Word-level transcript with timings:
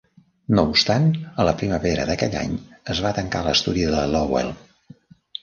No 0.59 0.61
obstant, 0.69 1.03
a 1.43 1.45
la 1.47 1.53
primavera 1.59 2.07
d'aquell 2.11 2.39
any 2.41 2.57
es 2.95 3.03
va 3.09 3.13
tancar 3.19 3.43
l'estudi 3.49 3.87
de 3.93 4.03
Lowell. 4.17 4.53